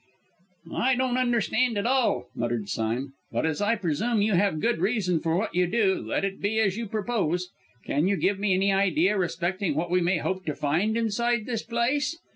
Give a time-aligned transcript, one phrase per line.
[0.73, 4.79] "I don't understand at all," muttered Sime, "but as I presume you have a good
[4.79, 7.49] reason for what you do, let it be as you propose.
[7.85, 11.61] Can you give me any idea respecting what we may hope to find inside this
[11.61, 12.17] place?